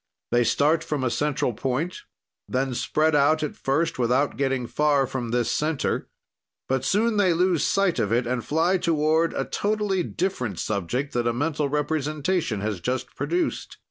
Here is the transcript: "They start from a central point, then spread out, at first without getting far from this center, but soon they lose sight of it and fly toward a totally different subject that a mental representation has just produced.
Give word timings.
"They 0.31 0.43
start 0.43 0.83
from 0.83 1.03
a 1.03 1.11
central 1.11 1.53
point, 1.53 2.01
then 2.49 2.73
spread 2.73 3.13
out, 3.13 3.43
at 3.43 3.55
first 3.55 3.99
without 3.99 4.35
getting 4.35 4.65
far 4.65 5.05
from 5.05 5.29
this 5.29 5.51
center, 5.51 6.09
but 6.67 6.83
soon 6.83 7.17
they 7.17 7.35
lose 7.35 7.63
sight 7.63 7.99
of 7.99 8.11
it 8.11 8.25
and 8.25 8.43
fly 8.43 8.77
toward 8.79 9.31
a 9.35 9.45
totally 9.45 10.01
different 10.01 10.57
subject 10.57 11.13
that 11.13 11.27
a 11.27 11.33
mental 11.33 11.69
representation 11.69 12.61
has 12.61 12.79
just 12.81 13.13
produced. 13.15 13.77